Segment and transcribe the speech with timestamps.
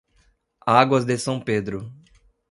[0.65, 1.93] Águas de São Pedro